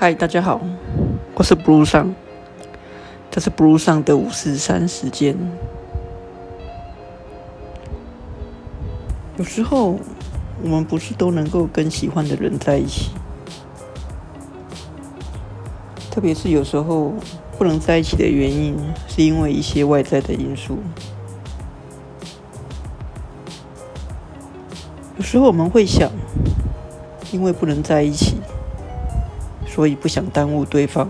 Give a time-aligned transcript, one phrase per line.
[0.00, 0.60] 嗨，大家好，
[1.34, 2.14] 我是 Blue 上，
[3.32, 5.36] 这是 Blue 上的五四三时间。
[9.36, 9.98] 有时候，
[10.62, 13.10] 我们不是都能够跟喜欢的人在一起，
[16.12, 17.14] 特别是有时候
[17.58, 18.76] 不能在一起的原因，
[19.08, 20.78] 是因为一些外在的因素。
[25.16, 26.08] 有时候我们会想，
[27.32, 28.36] 因为不能在一起。
[29.78, 31.08] 所以不想耽误对方，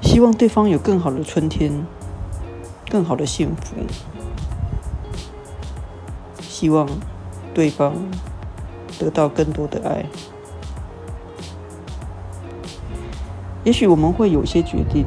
[0.00, 1.84] 希望对方有更好的春天，
[2.88, 3.74] 更好的幸福，
[6.40, 6.88] 希望
[7.52, 7.92] 对方
[8.98, 10.06] 得到更多的爱。
[13.62, 15.04] 也许我们会有些决定，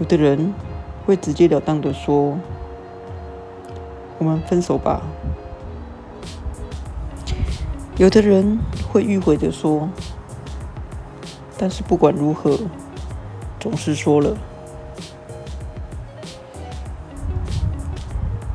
[0.00, 0.52] 有的人
[1.06, 2.36] 会直截了当的说
[4.18, 5.02] ：“我们分手吧。”
[7.96, 8.58] 有的人
[8.90, 9.88] 会迂回的说，
[11.56, 12.58] 但是不管如何，
[13.60, 14.36] 总是说了。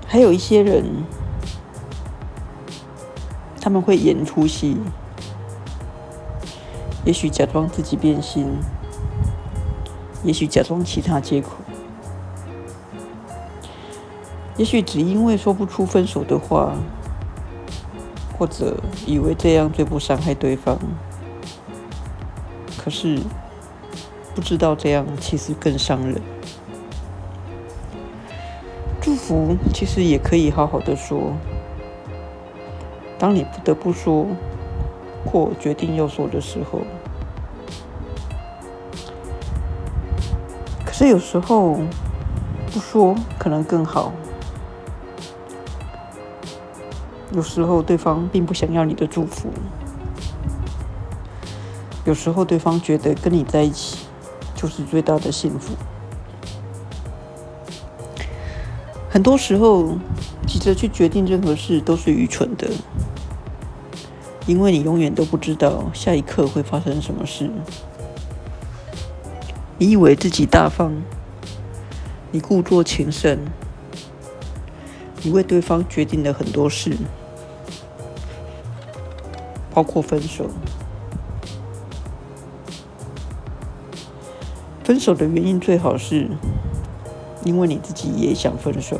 [0.06, 0.84] 还有一些人，
[3.62, 4.76] 他们会演出戏，
[7.06, 8.46] 也许假装自己变心，
[10.24, 11.52] 也许假装其他借口，
[14.58, 16.76] 也许只因为说不出分手的话。
[18.40, 18.74] 或者
[19.06, 20.78] 以为这样最不伤害对方，
[22.78, 23.20] 可是
[24.34, 26.22] 不知道这样其实更伤人。
[29.02, 31.34] 祝福其实也可以好好的说，
[33.18, 34.26] 当你不得不说
[35.26, 36.82] 或决定要说的时候，
[40.86, 41.80] 可是有时候
[42.72, 44.14] 不说可能更好。
[47.32, 49.50] 有时候对方并不想要你的祝福，
[52.06, 54.08] 有时候对方觉得跟你在一起
[54.56, 55.76] 就是最大的幸福。
[59.10, 59.98] 很多时候
[60.48, 62.68] 急着去决定任何事都是愚蠢的，
[64.48, 67.50] 因为你永远都不知道下一刻会发生什么事。
[69.78, 70.92] 你以为自己大方，
[72.32, 73.40] 你故作情深。
[75.24, 76.96] 你为对方决定了很多事，
[79.74, 80.50] 包括分手。
[84.84, 86.30] 分手的原因最好是
[87.44, 89.00] 因为你自己也想分手。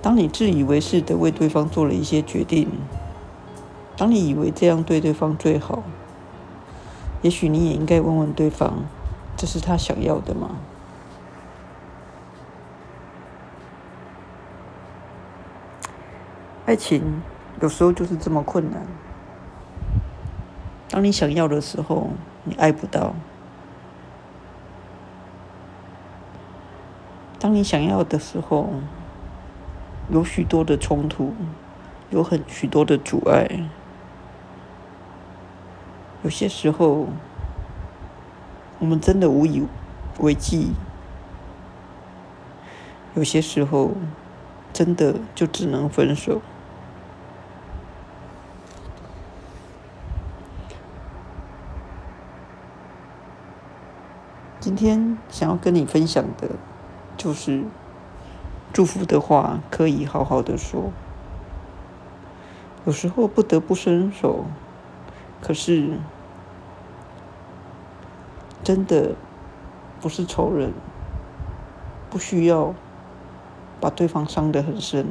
[0.00, 2.68] 当你自以为是的为对方做了一些决定，
[3.96, 5.82] 当你以为这样对对方最好，
[7.20, 8.84] 也许你也应该问问对方：
[9.36, 10.52] 这是他想要的吗？
[16.68, 17.22] 爱情
[17.62, 18.86] 有时候就是这么困难。
[20.90, 22.10] 当你想要的时候，
[22.44, 23.14] 你爱不到；
[27.38, 28.68] 当你想要的时候，
[30.10, 31.32] 有许多的冲突，
[32.10, 33.48] 有很许多的阻碍。
[36.22, 37.06] 有些时候，
[38.78, 39.66] 我们真的无以
[40.18, 40.74] 为继；
[43.14, 43.92] 有些时候，
[44.74, 46.42] 真的就只能分手。
[54.60, 56.50] 今天想要跟你分享的，
[57.16, 57.64] 就是
[58.72, 60.90] 祝福的话，可以好好的说。
[62.84, 64.46] 有时候不得不伸手，
[65.40, 65.98] 可是
[68.64, 69.14] 真的
[70.00, 70.72] 不是仇人，
[72.10, 72.74] 不需要
[73.80, 75.06] 把对方伤得很深。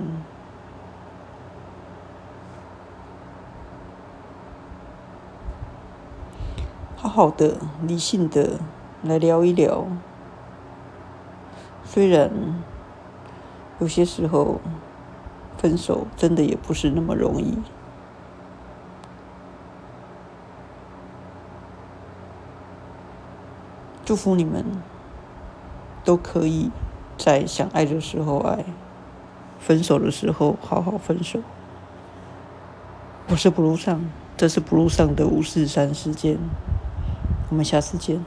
[6.98, 8.60] 好好的，理性的。
[9.08, 9.86] 来聊一聊，
[11.84, 12.30] 虽然
[13.80, 14.60] 有些时候
[15.58, 17.58] 分手真的也不是那么容易。
[24.04, 24.64] 祝福你们
[26.06, 26.72] 都可以
[27.18, 28.64] 在想爱的时候爱，
[29.60, 31.42] 分手的时候好好分手。
[33.30, 34.00] 我是 blue 上，
[34.38, 36.38] 这是 blue 上的五四三时间，
[37.50, 38.24] 我们下次见。